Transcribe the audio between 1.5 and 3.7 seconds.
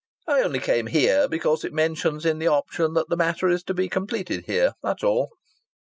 it mentions in the option that the matter is